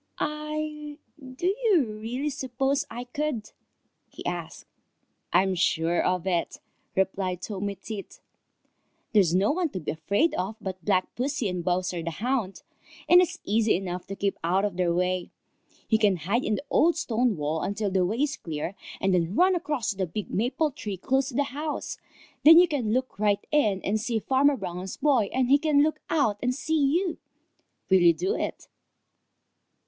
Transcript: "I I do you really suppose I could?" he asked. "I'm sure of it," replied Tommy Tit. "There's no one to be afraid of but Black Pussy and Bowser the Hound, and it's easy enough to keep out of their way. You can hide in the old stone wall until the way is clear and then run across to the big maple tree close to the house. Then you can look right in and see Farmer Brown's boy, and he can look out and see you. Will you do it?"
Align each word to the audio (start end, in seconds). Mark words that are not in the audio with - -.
"I 0.17 0.97
I 1.21 1.23
do 1.25 1.45
you 1.63 1.85
really 1.85 2.31
suppose 2.31 2.87
I 2.89 3.03
could?" 3.03 3.51
he 4.09 4.25
asked. 4.25 4.65
"I'm 5.31 5.53
sure 5.53 6.03
of 6.03 6.25
it," 6.25 6.59
replied 6.95 7.43
Tommy 7.43 7.75
Tit. 7.79 8.19
"There's 9.13 9.35
no 9.35 9.51
one 9.51 9.69
to 9.69 9.79
be 9.79 9.91
afraid 9.91 10.33
of 10.33 10.55
but 10.59 10.83
Black 10.83 11.13
Pussy 11.15 11.47
and 11.49 11.63
Bowser 11.63 12.01
the 12.01 12.09
Hound, 12.09 12.63
and 13.07 13.21
it's 13.21 13.37
easy 13.43 13.75
enough 13.75 14.07
to 14.07 14.15
keep 14.15 14.39
out 14.43 14.65
of 14.65 14.75
their 14.75 14.91
way. 14.91 15.29
You 15.87 15.99
can 15.99 16.15
hide 16.15 16.43
in 16.43 16.55
the 16.55 16.65
old 16.71 16.97
stone 16.97 17.37
wall 17.37 17.61
until 17.61 17.91
the 17.91 18.03
way 18.03 18.23
is 18.23 18.37
clear 18.37 18.73
and 18.99 19.13
then 19.13 19.35
run 19.35 19.53
across 19.53 19.91
to 19.91 19.97
the 19.97 20.07
big 20.07 20.31
maple 20.31 20.71
tree 20.71 20.97
close 20.97 21.27
to 21.27 21.35
the 21.35 21.43
house. 21.53 21.99
Then 22.43 22.57
you 22.57 22.67
can 22.67 22.91
look 22.91 23.19
right 23.19 23.45
in 23.51 23.81
and 23.83 24.01
see 24.01 24.17
Farmer 24.17 24.57
Brown's 24.57 24.97
boy, 24.97 25.29
and 25.31 25.47
he 25.47 25.59
can 25.59 25.83
look 25.83 25.99
out 26.09 26.39
and 26.41 26.55
see 26.55 26.81
you. 26.95 27.19
Will 27.91 27.99
you 28.01 28.13
do 28.15 28.33
it?" 28.35 28.67